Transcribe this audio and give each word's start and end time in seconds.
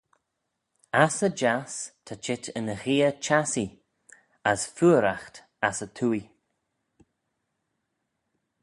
"Ass 1.03 1.17
y 1.27 1.29
jiass 1.39 1.75
ta 2.05 2.13
cheet 2.23 2.45
yn 2.59 2.67
gheay-chassee; 2.81 3.75
as 4.51 4.61
feayraght 4.75 5.35
ass 5.67 5.79
y 5.85 5.87
twoaie." 5.97 6.29